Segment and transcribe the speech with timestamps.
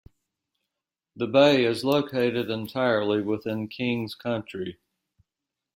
[1.15, 4.79] The bay is located entirely within Kings County.